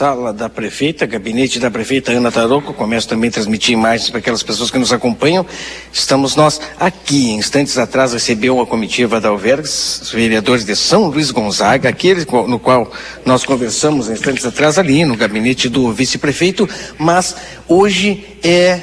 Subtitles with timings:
[0.00, 2.72] sala da prefeita, gabinete da prefeita Ana Taroco.
[2.72, 5.44] Começo também a transmitir imagens para aquelas pessoas que nos acompanham.
[5.92, 11.30] Estamos nós aqui, instantes atrás recebeu a comitiva da Alvergues, os vereadores de São Luís
[11.30, 12.90] Gonzaga, aquele no qual
[13.26, 17.36] nós conversamos instantes atrás ali no gabinete do vice-prefeito, mas
[17.68, 18.80] hoje é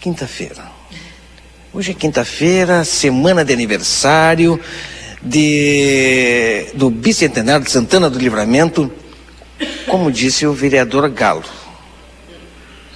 [0.00, 0.72] quinta-feira.
[1.70, 4.58] Hoje é quinta-feira, semana de aniversário
[5.22, 8.90] de, do bicentenário de Santana do Livramento,
[9.88, 11.44] como disse o vereador Galo.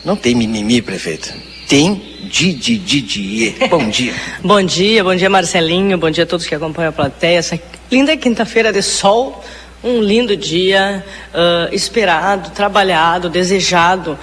[0.05, 1.33] Não tem mimimi, prefeito.
[1.69, 3.69] Tem Didi Didier.
[3.69, 4.14] Bom dia.
[4.42, 7.38] bom dia, bom dia Marcelinho, bom dia a todos que acompanham a plateia.
[7.38, 9.45] Essa linda quinta-feira de sol,
[9.84, 14.19] um lindo dia, uh, esperado, trabalhado, desejado.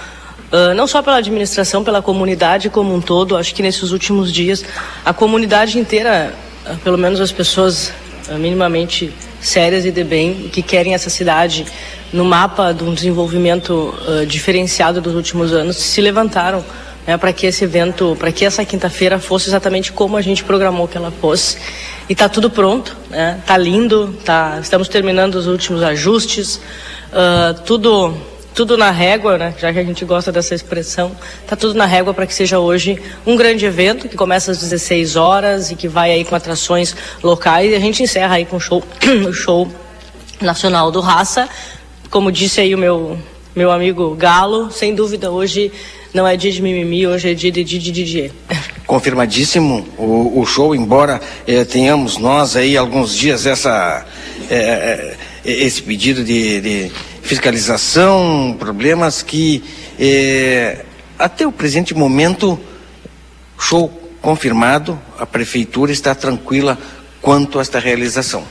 [0.52, 3.36] Uh, não só pela administração, pela comunidade como um todo.
[3.36, 4.64] Acho que nesses últimos dias
[5.04, 6.34] a comunidade inteira
[6.66, 7.92] ah, pelo menos as pessoas
[8.38, 11.66] minimamente sérias e de bem, que querem essa cidade
[12.12, 16.64] no mapa de um desenvolvimento uh, diferenciado dos últimos anos, se levantaram
[17.06, 20.86] né, para que esse evento, para que essa quinta-feira fosse exatamente como a gente programou
[20.86, 21.56] que ela fosse.
[22.08, 23.40] E está tudo pronto, né?
[23.46, 26.56] Tá lindo, tá, estamos terminando os últimos ajustes,
[27.12, 28.14] uh, tudo
[28.58, 29.54] tudo na régua, né?
[29.56, 31.12] Já que a gente gosta dessa expressão,
[31.46, 35.14] tá tudo na régua para que seja hoje um grande evento que começa às 16
[35.14, 36.92] horas e que vai aí com atrações
[37.22, 38.82] locais e a gente encerra aí com o show,
[39.28, 39.68] o show
[40.40, 41.48] nacional do Raça.
[42.10, 43.16] Como disse aí o meu
[43.54, 45.70] meu amigo Galo, sem dúvida hoje
[46.12, 48.32] não é dia de mimimi, hoje é dia de Didi.
[48.88, 54.04] Confirmadíssimo o, o show, embora eh, tenhamos nós aí alguns dias essa
[54.50, 59.62] eh, esse pedido de, de fiscalização, problemas que
[59.98, 60.84] eh,
[61.18, 62.58] até o presente momento,
[63.58, 63.88] show
[64.20, 66.78] confirmado, a prefeitura está tranquila
[67.20, 68.44] quanto a esta realização.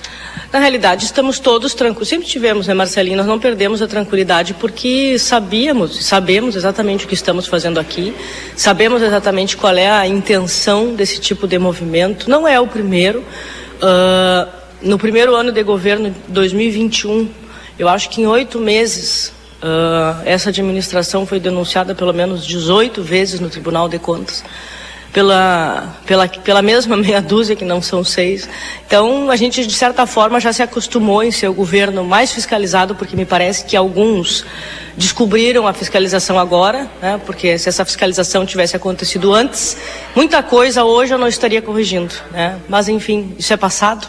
[0.51, 2.07] Na realidade, estamos todos tranquilos.
[2.07, 3.17] Sempre tivemos, né, Marcelinho?
[3.17, 8.13] Nós não perdemos a tranquilidade porque sabíamos, sabemos exatamente o que estamos fazendo aqui,
[8.55, 12.29] sabemos exatamente qual é a intenção desse tipo de movimento.
[12.29, 13.19] Não é o primeiro.
[13.81, 14.49] Uh,
[14.81, 17.29] no primeiro ano de governo, 2021,
[17.77, 23.39] eu acho que em oito meses uh, essa administração foi denunciada pelo menos 18 vezes
[23.39, 24.43] no Tribunal de Contas.
[25.13, 28.47] Pela, pela, pela mesma meia dúzia, que não são seis.
[28.85, 32.93] Então, a gente, de certa forma, já se acostumou em ser o governo mais fiscalizado,
[32.93, 34.45] porque me parece que alguns
[34.95, 37.19] descobriram a fiscalização agora, né?
[37.25, 39.77] porque se essa fiscalização tivesse acontecido antes,
[40.15, 42.13] muita coisa hoje eu não estaria corrigindo.
[42.31, 42.59] Né?
[42.67, 44.07] Mas, enfim, isso é passado.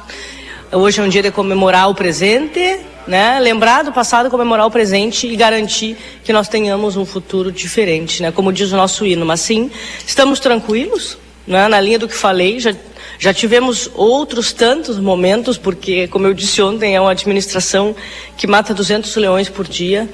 [0.70, 3.40] Hoje é um dia de comemorar o presente, né?
[3.40, 8.30] Lembrar do passado, comemorar o presente e garantir que nós tenhamos um futuro diferente, né?
[8.30, 9.24] Como diz o nosso hino.
[9.24, 9.70] Mas sim,
[10.06, 11.66] estamos tranquilos, né?
[11.68, 12.74] Na linha do que falei, já
[13.20, 17.96] já tivemos outros tantos momentos, porque, como eu disse ontem, é uma administração
[18.36, 20.08] que mata 200 leões por dia.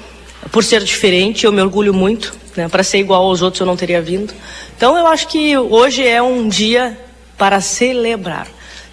[0.51, 2.33] Por ser diferente, eu me orgulho muito.
[2.55, 2.67] Né?
[2.67, 4.33] Para ser igual aos outros, eu não teria vindo.
[4.75, 6.97] Então, eu acho que hoje é um dia
[7.37, 8.47] para celebrar.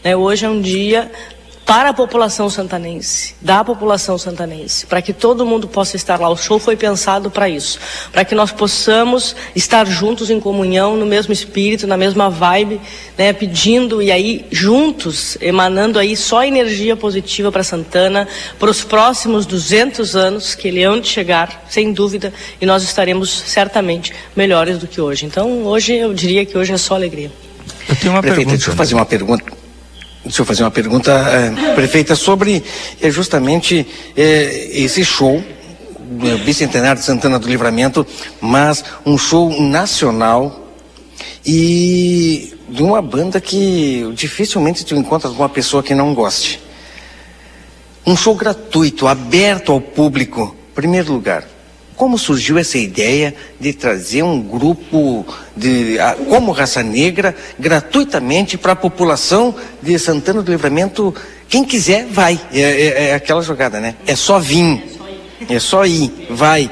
[0.04, 0.14] Né?
[0.14, 1.10] Hoje é um dia
[1.72, 6.28] para a população santanense, da população santanense, para que todo mundo possa estar lá.
[6.28, 7.78] O show foi pensado para isso,
[8.12, 12.78] para que nós possamos estar juntos em comunhão, no mesmo espírito, na mesma vibe,
[13.16, 18.28] né, pedindo e aí juntos, emanando aí só energia positiva para Santana,
[18.58, 23.30] para os próximos 200 anos que ele hão de chegar, sem dúvida, e nós estaremos
[23.46, 25.24] certamente melhores do que hoje.
[25.24, 27.32] Então, hoje eu diria que hoje é só alegria.
[27.88, 28.56] Eu tenho uma Prefeita, pergunta.
[28.58, 29.61] Deixa eu fazer uma pergunta
[30.24, 32.62] Deixa eu fazer uma pergunta, é, prefeita, sobre
[33.00, 35.42] é, justamente é, esse show
[36.44, 38.06] Bicentenário de Santana do Livramento,
[38.40, 40.68] mas um show nacional
[41.44, 46.60] e de uma banda que dificilmente tu encontra alguma pessoa que não goste.
[48.06, 51.51] Um show gratuito, aberto ao público, primeiro lugar.
[52.02, 55.24] Como surgiu essa ideia de trazer um grupo
[55.56, 55.98] de,
[56.28, 61.14] como raça negra gratuitamente para a população de Santana do Livramento?
[61.48, 62.40] Quem quiser, vai.
[62.52, 63.94] É, é, é aquela jogada, né?
[64.04, 64.82] É só vir.
[65.48, 66.68] É só ir, vai.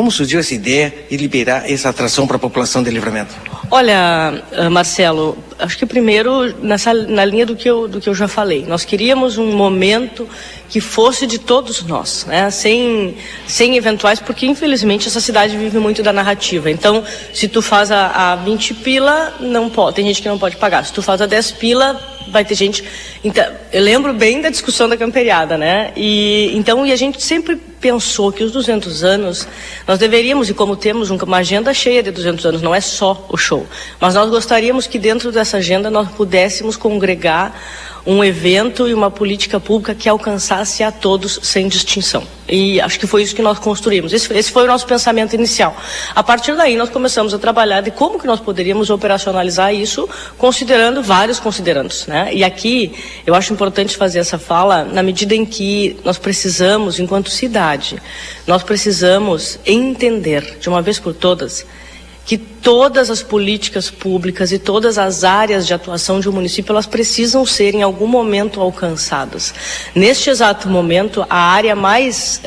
[0.00, 3.34] Como surgiu essa ideia de liberar essa atração para a população de livramento?
[3.70, 8.14] Olha, eh, Marcelo, acho que primeiro nessa, na linha do que, eu, do que eu
[8.14, 8.64] já falei.
[8.66, 10.26] Nós queríamos um momento
[10.70, 12.50] que fosse de todos nós, né?
[12.50, 13.14] sem,
[13.46, 16.70] sem eventuais, porque infelizmente essa cidade vive muito da narrativa.
[16.70, 17.04] Então,
[17.34, 20.86] se tu faz a, a 20 pila, não pode, tem gente que não pode pagar.
[20.86, 22.00] Se tu faz a 10 pila,
[22.30, 22.84] vai ter gente.
[23.22, 25.92] Então, eu lembro bem da discussão da camperiada, né?
[25.96, 29.48] E então e a gente sempre pensou que os 200 anos
[29.86, 33.36] nós deveríamos e como temos uma agenda cheia de 200 anos, não é só o
[33.36, 33.66] show,
[33.98, 37.58] mas nós gostaríamos que dentro dessa agenda nós pudéssemos congregar
[38.06, 42.22] um evento e uma política pública que alcançasse a todos sem distinção.
[42.48, 44.12] E acho que foi isso que nós construímos.
[44.12, 45.76] Esse, esse, foi o nosso pensamento inicial.
[46.14, 51.02] A partir daí, nós começamos a trabalhar de como que nós poderíamos operacionalizar isso, considerando
[51.02, 52.06] vários considerandos.
[52.06, 52.30] Né?
[52.32, 52.92] E aqui,
[53.24, 58.02] eu acho importante fazer essa fala na medida em que nós precisamos, enquanto cidade,
[58.46, 61.64] nós precisamos entender, de uma vez por todas,
[62.30, 66.86] que todas as políticas públicas e todas as áreas de atuação de um município elas
[66.86, 69.52] precisam ser em algum momento alcançadas.
[69.96, 72.40] Neste exato momento, a área mais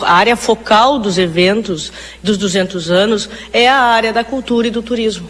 [0.00, 1.92] a área focal dos eventos
[2.22, 5.28] dos 200 anos é a área da cultura e do turismo.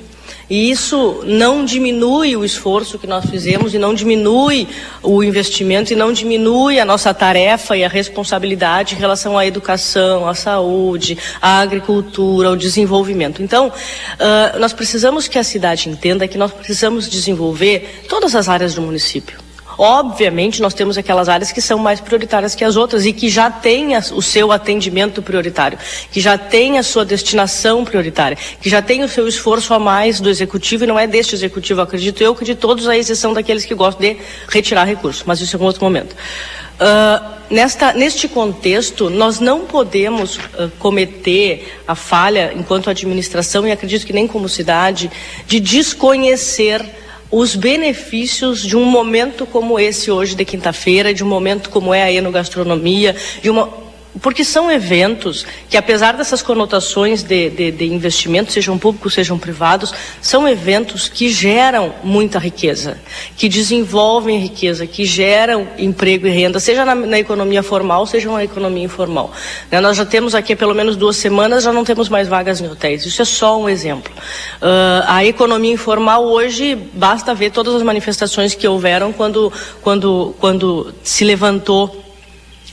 [0.49, 4.69] E isso não diminui o esforço que nós fizemos e não diminui
[5.03, 10.29] o investimento e não diminui a nossa tarefa e a responsabilidade em relação à educação,
[10.29, 13.43] à saúde, à agricultura, ao desenvolvimento.
[13.43, 18.75] Então, uh, nós precisamos que a cidade entenda que nós precisamos desenvolver todas as áreas
[18.75, 19.44] do município.
[19.79, 23.51] Obviamente, nós temos aquelas áreas que são mais prioritárias que as outras e que já
[23.51, 25.79] têm o seu atendimento prioritário,
[26.11, 30.21] que já têm a sua destinação prioritária, que já têm o seu esforço a mais
[30.21, 33.65] do executivo e não é deste executivo, acredito eu, que de todos, à exceção daqueles
[33.65, 34.17] que gostam de
[34.49, 36.15] retirar recursos, mas isso é um outro momento.
[36.75, 44.05] Uh, nesta, neste contexto, nós não podemos uh, cometer a falha, enquanto administração, e acredito
[44.05, 45.11] que nem como cidade,
[45.47, 46.85] de desconhecer
[47.31, 52.03] os benefícios de um momento como esse hoje de quinta-feira, de um momento como é
[52.03, 53.84] a enogastronomia, de uma
[54.25, 59.93] porque são eventos que, apesar dessas conotações de, de, de investimento, sejam públicos, sejam privados,
[60.19, 62.99] são eventos que geram muita riqueza,
[63.37, 68.43] que desenvolvem riqueza, que geram emprego e renda, seja na, na economia formal, seja na
[68.43, 69.31] economia informal.
[69.71, 69.79] Né?
[69.79, 73.05] Nós já temos aqui pelo menos duas semanas, já não temos mais vagas em hotéis.
[73.05, 74.11] Isso é só um exemplo.
[74.57, 80.95] Uh, a economia informal hoje, basta ver todas as manifestações que houveram quando, quando, quando
[81.03, 82.04] se levantou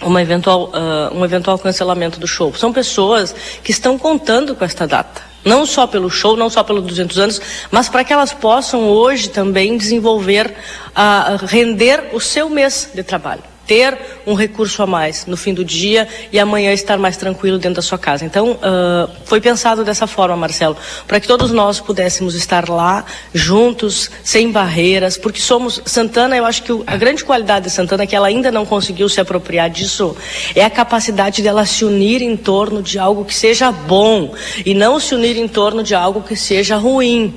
[0.01, 2.53] uma eventual, uh, um eventual cancelamento do show.
[2.55, 3.33] São pessoas
[3.63, 5.21] que estão contando com esta data.
[5.43, 9.29] Não só pelo show, não só pelos 200 anos, mas para que elas possam hoje
[9.29, 10.53] também desenvolver,
[10.89, 13.97] uh, render o seu mês de trabalho ter
[14.27, 17.81] um recurso a mais no fim do dia e amanhã estar mais tranquilo dentro da
[17.81, 18.25] sua casa.
[18.25, 20.75] Então, uh, foi pensado dessa forma, Marcelo,
[21.07, 25.81] para que todos nós pudéssemos estar lá, juntos, sem barreiras, porque somos.
[25.85, 29.07] Santana, eu acho que a grande qualidade de Santana, é que ela ainda não conseguiu
[29.07, 30.17] se apropriar disso,
[30.53, 34.35] é a capacidade dela se unir em torno de algo que seja bom
[34.65, 37.33] e não se unir em torno de algo que seja ruim.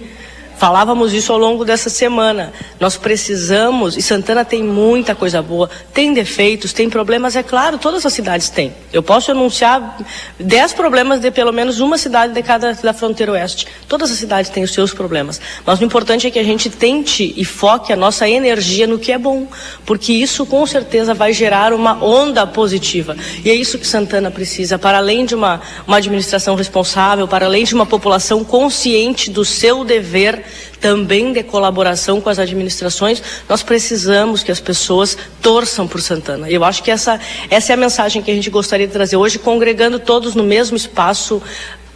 [0.57, 2.53] Falávamos isso ao longo dessa semana.
[2.79, 8.07] Nós precisamos, e Santana tem muita coisa boa, tem defeitos, tem problemas, é claro, todas
[8.07, 8.73] as cidades têm.
[8.93, 9.99] Eu posso anunciar
[10.39, 13.67] dez problemas de pelo menos uma cidade de cada da fronteira oeste.
[13.89, 15.41] Todas as cidades têm os seus problemas.
[15.67, 19.13] Mas o importante é que a gente tente e foque a nossa energia no que
[19.13, 19.47] é bom,
[19.85, 23.17] porque isso com certeza vai gerar uma onda positiva.
[23.45, 27.65] E é isso que Santana precisa, para além de uma, uma administração responsável, para além
[27.65, 30.44] de uma população consciente do seu dever
[30.81, 36.51] também de colaboração com as administrações, nós precisamos que as pessoas torçam por Santana.
[36.51, 37.21] Eu acho que essa,
[37.51, 40.77] essa é a mensagem que a gente gostaria de trazer hoje, congregando todos no mesmo
[40.77, 41.43] espaço,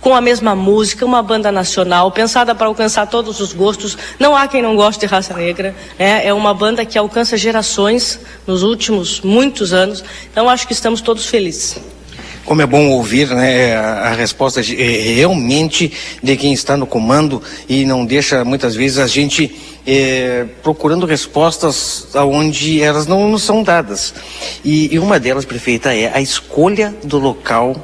[0.00, 3.99] com a mesma música, uma banda nacional, pensada para alcançar todos os gostos.
[4.19, 5.75] Não há quem não goste de raça negra.
[5.99, 6.27] Né?
[6.27, 10.05] É uma banda que alcança gerações nos últimos muitos anos.
[10.31, 11.79] Então acho que estamos todos felizes.
[12.49, 17.43] Como é bom ouvir né, a, resposta de, é, realmente de quem está no comando
[17.69, 19.55] e não deixa muitas vezes a gente
[19.87, 24.14] é, procurando respostas aonde elas não nos são dadas.
[24.64, 27.76] E, e uma delas, prefeita, é a escolha do local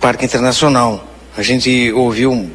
[0.00, 1.06] Parque Internacional.
[1.36, 2.50] A gente ouviu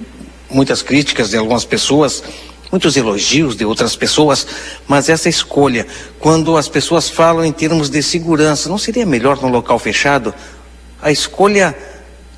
[0.49, 2.23] muitas críticas de algumas pessoas
[2.71, 4.45] muitos elogios de outras pessoas,
[4.87, 5.87] mas essa escolha,
[6.19, 10.33] quando as pessoas falam em termos de segurança, não seria melhor num local fechado?
[11.01, 11.75] A escolha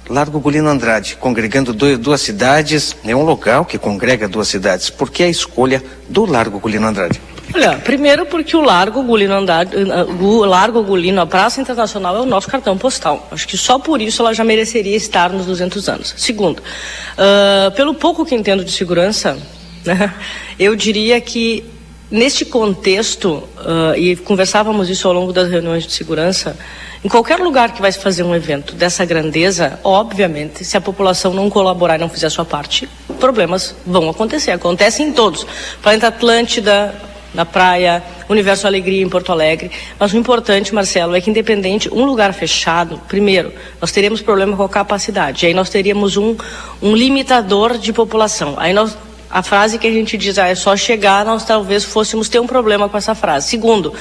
[0.08, 4.90] Largo Gulino Andrade, congregando duas cidades, é um local que congrega duas cidades.
[4.90, 7.20] Por que a escolha do Largo Gulino Andrade?
[7.54, 12.26] Olha, primeiro porque o Largo Gulino Andrade, o Largo Gulino, a Praça Internacional é o
[12.26, 13.28] nosso cartão postal.
[13.32, 16.14] Acho que só por isso ela já mereceria estar nos 200 anos.
[16.18, 19.38] Segundo, uh, pelo pouco que entendo de segurança,
[20.60, 21.66] eu diria que
[22.12, 26.58] neste contexto, uh, e conversávamos isso ao longo das reuniões de segurança,
[27.04, 31.34] em qualquer lugar que vai se fazer um evento dessa grandeza, obviamente, se a população
[31.34, 32.88] não colaborar e não fizer a sua parte,
[33.20, 34.52] problemas vão acontecer.
[34.52, 35.48] Acontecem em todos.
[35.82, 36.94] Planeta Atlântida,
[37.34, 39.72] na praia, Universo Alegria em Porto Alegre.
[39.98, 44.64] Mas o importante, Marcelo, é que independente, um lugar fechado, primeiro, nós teríamos problema com
[44.64, 45.46] a capacidade.
[45.46, 46.36] Aí nós teríamos um,
[46.82, 48.56] um limitador de população.
[48.58, 48.98] Aí nós
[49.32, 52.48] a frase que a gente diz, ah, é só chegar, nós talvez fôssemos ter um
[52.48, 53.48] problema com essa frase.
[53.48, 53.94] Segundo,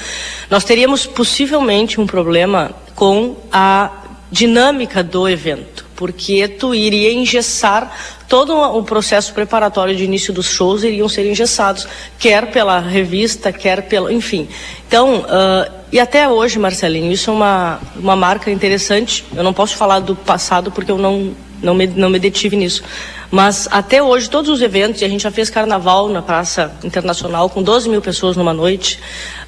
[0.50, 3.90] nós teríamos possivelmente um problema com a
[4.30, 7.92] dinâmica do evento, porque tu iria engessar
[8.28, 11.86] todo o processo preparatório de início dos shows iriam ser engessados,
[12.18, 14.48] quer pela revista, quer pelo, enfim.
[14.86, 19.24] Então, uh, e até hoje, Marcelinho, isso é uma, uma marca interessante.
[19.34, 22.82] Eu não posso falar do passado porque eu não, não, me, não me detive nisso.
[23.30, 27.48] Mas até hoje, todos os eventos, e a gente já fez carnaval na Praça Internacional
[27.48, 28.98] com 12 mil pessoas numa noite.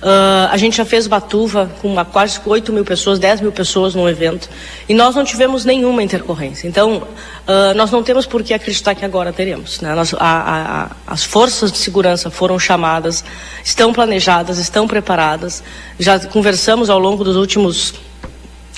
[0.00, 4.09] Uh, a gente já fez Batuva com quase 8 mil pessoas, 10 mil pessoas num
[4.09, 4.49] evento.
[4.88, 6.69] E nós não tivemos nenhuma intercorrência.
[6.69, 9.81] Então, uh, nós não temos por que acreditar que agora teremos.
[9.81, 9.92] Né?
[9.97, 13.25] Nós, a, a, a, as forças de segurança foram chamadas,
[13.64, 15.61] estão planejadas, estão preparadas.
[15.99, 17.95] Já conversamos ao longo dos últimos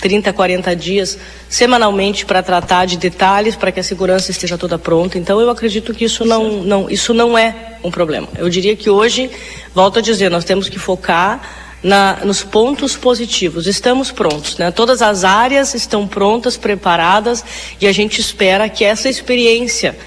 [0.05, 1.17] 30, 40 dias
[1.49, 5.17] semanalmente para tratar de detalhes para que a segurança esteja toda pronta.
[5.17, 8.27] Então eu acredito que isso não, não, isso não é um problema.
[8.37, 9.31] Eu diria que hoje,
[9.73, 11.41] volto a dizer, nós temos que focar
[11.81, 13.65] na, nos pontos positivos.
[13.65, 14.69] Estamos prontos, né?
[14.69, 17.43] Todas as áreas estão prontas, preparadas
[17.81, 19.97] e a gente espera que essa experiência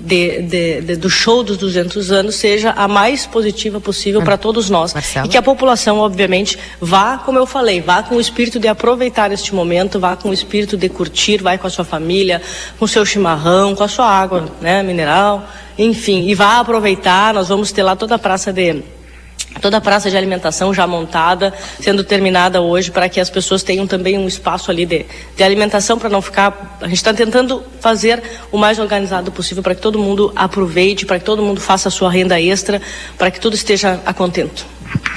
[0.00, 4.70] de, de, de, do show dos 200 anos seja a mais positiva possível para todos
[4.70, 4.94] nós.
[4.94, 5.26] Marcelo?
[5.26, 9.32] E que a população, obviamente, vá, como eu falei, vá com o espírito de aproveitar
[9.32, 12.40] este momento, vá com o espírito de curtir, vai com a sua família,
[12.78, 17.34] com o seu chimarrão, com a sua água né, mineral, enfim, e vá aproveitar.
[17.34, 18.82] Nós vamos ter lá toda a praça de
[19.60, 23.86] toda a praça de alimentação já montada, sendo terminada hoje, para que as pessoas tenham
[23.86, 25.04] também um espaço ali de,
[25.36, 26.78] de alimentação, para não ficar.
[26.80, 31.18] A gente está tentando fazer o mais organizado possível para que todo mundo aproveite, para
[31.18, 32.80] que todo mundo faça a sua renda extra,
[33.16, 34.66] para que tudo esteja a contento.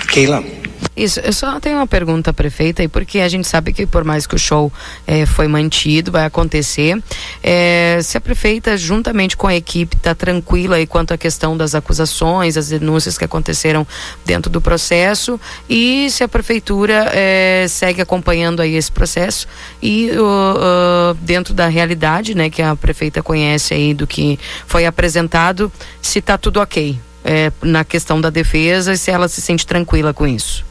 [0.10, 0.61] Keila.
[1.02, 4.28] Isso, eu só tenho uma pergunta, prefeita, e porque a gente sabe que por mais
[4.28, 4.72] que o show
[5.08, 7.02] é, foi mantido, vai acontecer,
[7.42, 11.74] é, se a prefeita, juntamente com a equipe, está tranquila aí quanto à questão das
[11.74, 13.86] acusações, as denúncias que aconteceram
[14.24, 19.48] dentro do processo, e se a prefeitura é, segue acompanhando aí esse processo
[19.82, 24.86] e uh, uh, dentro da realidade, né, que a prefeita conhece aí do que foi
[24.86, 27.00] apresentado, se está tudo ok.
[27.24, 30.71] É, na questão da defesa e se ela se sente tranquila com isso.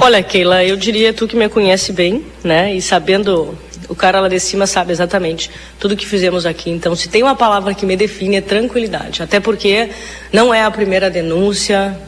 [0.00, 2.72] Olha, Keila, eu diria tu que me conhece bem, né?
[2.72, 3.58] E sabendo,
[3.88, 6.70] o cara lá de cima sabe exatamente tudo que fizemos aqui.
[6.70, 9.22] Então, se tem uma palavra que me define é tranquilidade.
[9.22, 9.90] Até porque
[10.32, 11.98] não é a primeira denúncia,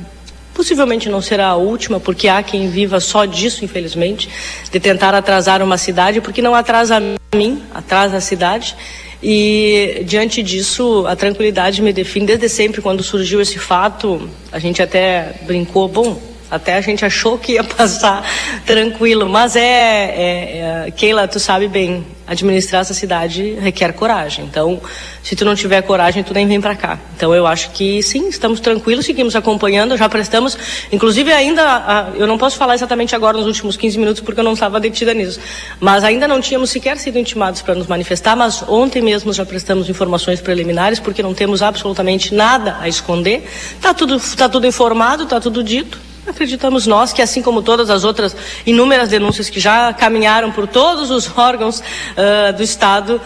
[0.54, 4.28] possivelmente não será a última, porque há quem viva só disso, infelizmente,
[4.70, 8.76] de tentar atrasar uma cidade, porque não atrasa a mim, atrasa a cidade.
[9.22, 12.80] E diante disso, a tranquilidade me define desde sempre.
[12.80, 17.64] Quando surgiu esse fato, a gente até brincou, bom, até a gente achou que ia
[17.64, 18.24] passar
[18.66, 24.44] tranquilo, mas é, é, é, Keila, tu sabe bem, administrar essa cidade requer coragem.
[24.44, 24.80] Então,
[25.20, 26.96] se tu não tiver coragem, tu nem vem para cá.
[27.16, 30.56] Então, eu acho que sim, estamos tranquilos, seguimos acompanhando, já prestamos,
[30.92, 34.44] inclusive ainda, a, eu não posso falar exatamente agora nos últimos 15 minutos porque eu
[34.44, 35.40] não estava detida nisso,
[35.80, 39.88] mas ainda não tínhamos sequer sido intimados para nos manifestar, mas ontem mesmo já prestamos
[39.88, 43.44] informações preliminares porque não temos absolutamente nada a esconder.
[43.80, 46.09] Tá tudo, tá tudo informado, tá tudo dito.
[46.26, 48.36] Acreditamos nós que, assim como todas as outras
[48.66, 53.20] inúmeras denúncias que já caminharam por todos os órgãos uh, do Estado,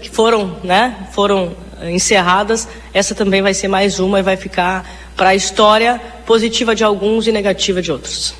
[0.00, 5.30] que foram, né, foram encerradas, essa também vai ser mais uma e vai ficar para
[5.30, 8.34] a história positiva de alguns e negativa de outros.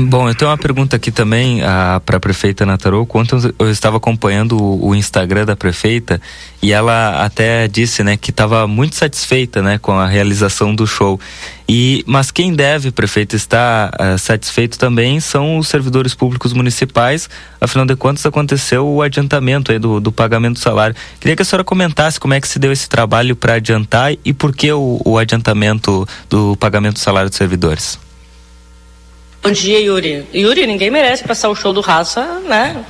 [0.00, 1.60] Bom, eu tenho uma pergunta aqui também
[2.06, 3.04] para a prefeita Natarou.
[3.04, 6.20] Quanto eu estava acompanhando o, o, Instagram da prefeita
[6.62, 11.18] e ela até disse, né, que estava muito satisfeita, né, com a realização do show.
[11.68, 17.28] E mas quem deve, prefeito, estar uh, satisfeito também são os servidores públicos municipais.
[17.60, 20.94] Afinal de contas, aconteceu o adiantamento aí do, do pagamento do salário.
[21.18, 24.32] Queria que a senhora comentasse como é que se deu esse trabalho para adiantar e
[24.32, 27.98] por que o, o adiantamento do pagamento do salário dos servidores.
[29.40, 30.26] Bom dia, Yuri.
[30.34, 32.84] Yuri, ninguém merece passar o show do raça, né?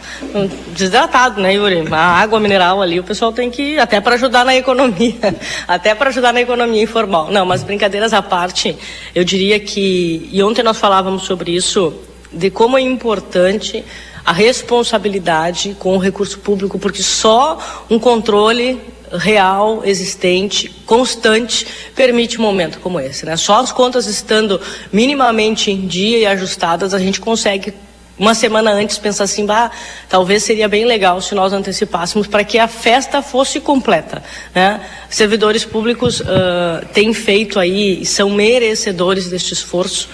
[0.69, 1.85] Desidratado, né, Yuri?
[1.93, 5.14] A água mineral ali, o pessoal tem que até para ajudar na economia,
[5.69, 7.31] até para ajudar na economia informal.
[7.31, 8.76] Não, mas brincadeiras à parte,
[9.14, 11.93] eu diria que e ontem nós falávamos sobre isso
[12.33, 13.85] de como é importante
[14.25, 17.59] a responsabilidade com o recurso público, porque só
[17.90, 18.81] um controle
[19.12, 23.25] real, existente, constante, permite um momento como esse.
[23.25, 23.37] Né?
[23.37, 24.61] Só as contas estando
[24.93, 27.73] minimamente em dia e ajustadas, a gente consegue
[28.19, 29.71] uma semana antes pensar assim, bah,
[30.09, 34.23] talvez seria bem legal se nós antecipássemos para que a festa fosse completa.
[34.55, 34.81] Né?
[35.09, 40.09] Servidores públicos uh, têm feito aí, são merecedores deste esforço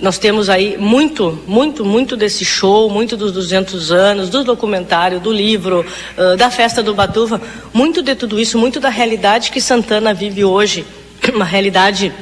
[0.00, 5.32] nós temos aí muito, muito, muito desse show, muito dos 200 anos, do documentário, do
[5.32, 5.84] livro,
[6.16, 7.40] uh, da festa do Batuva,
[7.72, 10.86] muito de tudo isso, muito da realidade que Santana vive hoje,
[11.34, 12.12] uma realidade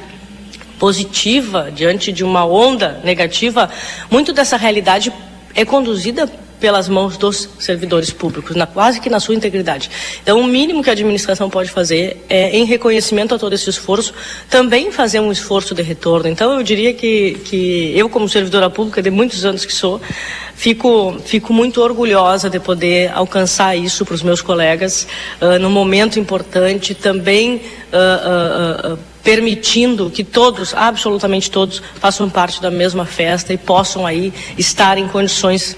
[0.78, 3.70] positiva diante de uma onda negativa,
[4.10, 5.12] muito dessa realidade
[5.54, 9.90] é conduzida pelas mãos dos servidores públicos, na, quase que na sua integridade.
[10.22, 14.12] Então, o mínimo que a administração pode fazer é, em reconhecimento a todo esse esforço,
[14.50, 16.28] também fazer um esforço de retorno.
[16.28, 20.00] Então, eu diria que, que eu, como servidora pública, de muitos anos que sou,
[20.54, 25.06] fico, fico muito orgulhosa de poder alcançar isso para os meus colegas
[25.40, 27.56] uh, num momento importante, também
[27.92, 34.32] uh, uh, permitindo que todos, absolutamente todos, façam parte da mesma festa e possam aí
[34.56, 35.76] estar em condições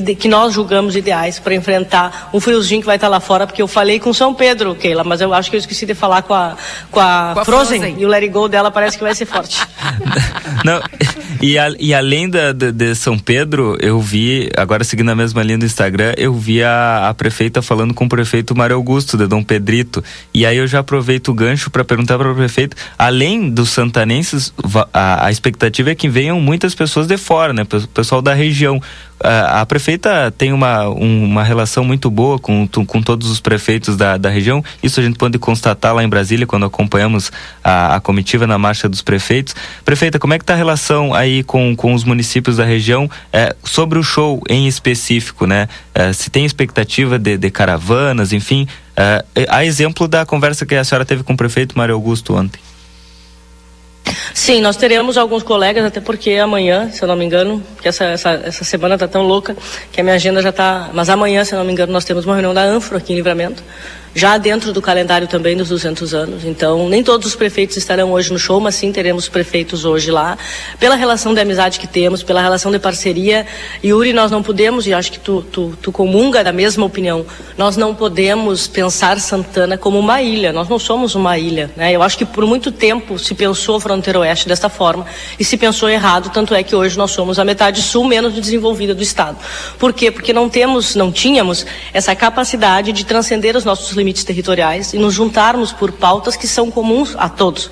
[0.00, 3.68] que nós julgamos ideais para enfrentar um friozinho que vai estar lá fora, porque eu
[3.68, 6.56] falei com São Pedro, Keila, mas eu acho que eu esqueci de falar com a,
[6.90, 9.14] com a, com a Frozen, Frozen, e o Let It Go dela parece que vai
[9.14, 9.60] ser forte.
[10.64, 10.80] Não,
[11.40, 15.42] e, a, e além da, de, de, São Pedro, eu vi, agora seguindo a mesma
[15.42, 19.26] linha do Instagram, eu vi a, a prefeita falando com o prefeito Mário Augusto, de
[19.26, 20.02] Dom Pedrito.
[20.32, 24.52] E aí eu já aproveito o gancho para perguntar para o prefeito, além dos santanenses,
[24.92, 27.66] a, a expectativa é que venham muitas pessoas de fora, né?
[27.92, 28.80] Pessoal da região
[29.24, 34.28] a prefeita tem uma, uma relação muito boa com, com todos os prefeitos da, da
[34.28, 34.64] região.
[34.82, 37.30] Isso a gente pode constatar lá em Brasília quando acompanhamos
[37.62, 39.54] a, a comitiva na marcha dos prefeitos.
[39.84, 43.54] Prefeita, como é que está a relação aí com, com os municípios da região é,
[43.62, 45.68] sobre o show em específico, né?
[45.94, 48.66] É, se tem expectativa de, de caravanas, enfim.
[48.96, 52.60] É, a exemplo da conversa que a senhora teve com o prefeito Mário Augusto ontem.
[54.34, 58.04] Sim, nós teremos alguns colegas, até porque amanhã, se eu não me engano, que essa,
[58.04, 59.56] essa, essa semana está tão louca
[59.92, 60.90] que a minha agenda já está.
[60.92, 63.16] Mas amanhã, se eu não me engano, nós temos uma reunião da ANFRO aqui em
[63.16, 63.62] Livramento
[64.14, 66.44] já dentro do calendário também dos 200 anos.
[66.44, 70.36] Então, nem todos os prefeitos estarão hoje no show, mas sim teremos prefeitos hoje lá.
[70.78, 73.46] Pela relação de amizade que temos, pela relação de parceria.
[73.82, 77.24] Yuri, nós não podemos, e acho que tu, tu, tu comunga da mesma opinião,
[77.56, 80.52] nós não podemos pensar Santana como uma ilha.
[80.52, 81.70] Nós não somos uma ilha.
[81.76, 81.92] Né?
[81.92, 85.06] Eu acho que por muito tempo se pensou a fronteira oeste desta forma
[85.38, 88.94] e se pensou errado, tanto é que hoje nós somos a metade sul menos desenvolvida
[88.94, 89.38] do Estado.
[89.78, 90.10] Por quê?
[90.10, 95.14] Porque não temos, não tínhamos essa capacidade de transcender os nossos limites territoriais e nos
[95.14, 97.70] juntarmos por pautas que são comuns a todos.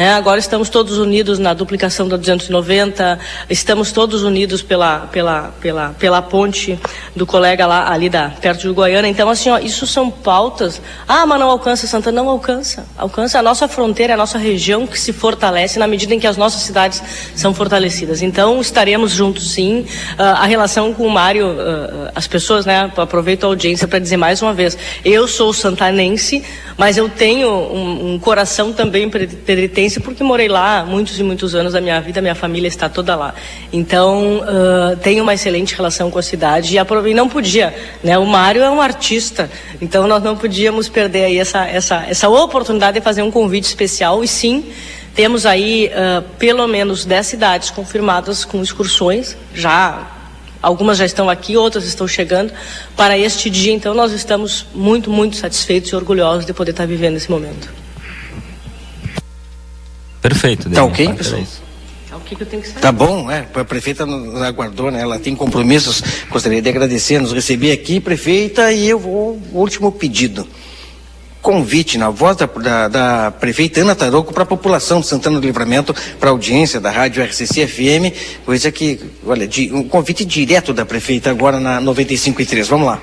[0.00, 3.18] É, agora estamos todos unidos na duplicação da 290,
[3.50, 6.80] estamos todos unidos pela, pela, pela, pela ponte
[7.14, 9.10] do colega lá ali da, perto de Goiânia.
[9.10, 10.80] Então, assim, ó, isso são pautas.
[11.06, 12.22] Ah, mas não alcança Santana?
[12.22, 12.86] Não alcança.
[12.96, 16.38] Alcança a nossa fronteira, a nossa região que se fortalece na medida em que as
[16.38, 17.02] nossas cidades
[17.36, 18.22] são fortalecidas.
[18.22, 19.80] Então, estaremos juntos sim.
[19.80, 24.16] Uh, a relação com o Mário, uh, as pessoas, né, aproveito a audiência para dizer
[24.16, 26.42] mais uma vez, eu sou santanense,
[26.78, 29.10] mas eu tenho um, um coração também
[29.90, 33.16] pedretense porque morei lá muitos e muitos anos da minha vida, minha família está toda
[33.16, 33.34] lá.
[33.72, 38.16] Então, uh, tenho uma excelente relação com a cidade e não podia, né?
[38.16, 39.50] O Mário é um artista,
[39.80, 44.22] então nós não podíamos perder aí essa, essa, essa oportunidade de fazer um convite especial
[44.22, 44.64] e sim,
[45.14, 50.16] temos aí uh, pelo menos 10 cidades confirmadas com excursões, já
[50.62, 52.52] Algumas já estão aqui, outras estão chegando
[52.94, 53.72] para este dia.
[53.72, 57.79] Então, nós estamos muito, muito satisfeitos e orgulhosos de poder estar vivendo esse momento.
[60.20, 60.68] Perfeito.
[60.70, 61.42] Tá ok, pessoal?
[62.08, 62.80] Tá o que, que eu tenho que saber?
[62.80, 63.46] Tá bom, é.
[63.54, 65.00] A prefeita nos aguardou, né?
[65.00, 66.02] Ela tem compromissos.
[66.28, 69.40] Gostaria de agradecer, nos receber aqui, prefeita, e eu vou.
[69.52, 70.46] O último pedido
[71.40, 75.46] convite na voz da, da, da prefeita Ana Taroco para a população de Santana do
[75.46, 80.72] Livramento, para a audiência da rádio RCC FM, coisa que, olha, de, um convite direto
[80.72, 82.68] da prefeita agora na 95 e 3.
[82.68, 83.00] Vamos lá.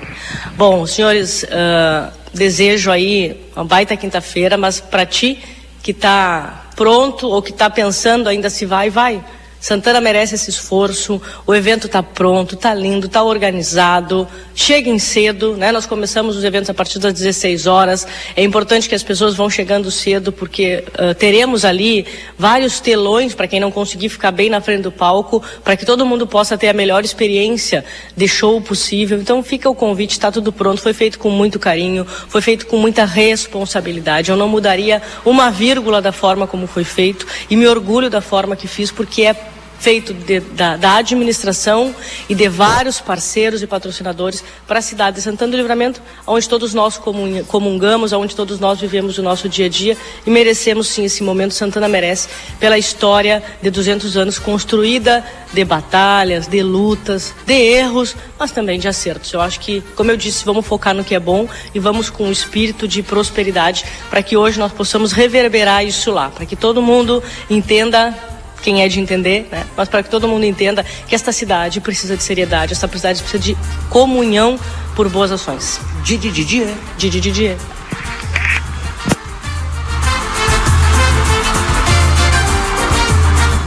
[0.56, 5.38] Bom, senhores, uh, desejo aí uma baita quinta-feira, mas para ti
[5.82, 9.22] que está pronto ou que está pensando ainda se vai, vai
[9.60, 14.26] Santana merece esse esforço, o evento está pronto, está lindo, está organizado.
[14.54, 15.72] Cheguem cedo, né?
[15.72, 18.06] Nós começamos os eventos a partir das 16 horas.
[18.36, 22.06] É importante que as pessoas vão chegando cedo, porque uh, teremos ali
[22.38, 26.06] vários telões para quem não conseguir ficar bem na frente do palco, para que todo
[26.06, 27.84] mundo possa ter a melhor experiência
[28.16, 29.18] de show possível.
[29.20, 32.76] Então fica o convite, está tudo pronto, foi feito com muito carinho, foi feito com
[32.76, 34.30] muita responsabilidade.
[34.30, 38.54] Eu não mudaria uma vírgula da forma como foi feito e me orgulho da forma
[38.54, 39.47] que fiz, porque é
[39.78, 41.94] feito de, da, da, administração
[42.28, 46.74] e de vários parceiros e patrocinadores para a cidade de Santana do Livramento, onde todos
[46.74, 47.00] nós
[47.46, 51.54] comungamos, onde todos nós vivemos o nosso dia a dia e merecemos sim esse momento.
[51.54, 58.50] Santana merece pela história de 200 anos construída de batalhas, de lutas, de erros, mas
[58.50, 59.32] também de acertos.
[59.32, 62.24] Eu acho que, como eu disse, vamos focar no que é bom e vamos com
[62.24, 66.82] um espírito de prosperidade para que hoje nós possamos reverberar isso lá, para que todo
[66.82, 68.14] mundo entenda
[68.62, 69.66] quem é de entender, né?
[69.76, 73.42] Mas para que todo mundo entenda que esta cidade precisa de seriedade, esta cidade precisa
[73.42, 73.56] de
[73.88, 74.58] comunhão
[74.94, 75.80] por boas ações.
[76.02, 76.74] Didi Didi, é?
[76.96, 77.56] Didi Didi.